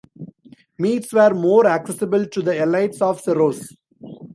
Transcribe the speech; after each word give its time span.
Meats 0.79 1.13
were 1.13 1.31
more 1.35 1.67
accessible 1.67 2.25
to 2.25 2.41
the 2.41 2.53
elites 2.53 3.03
of 3.03 3.21
Cerros. 3.21 3.71